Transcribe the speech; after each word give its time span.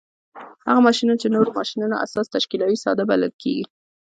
هغه 0.67 0.79
ماشینونه 0.87 1.19
چې 1.21 1.27
د 1.29 1.33
نورو 1.35 1.51
ماشینونو 1.59 1.95
اساس 2.05 2.27
تشکیلوي 2.35 2.77
ساده 2.83 3.03
بلل 3.09 3.31
کیږي. 3.41 3.65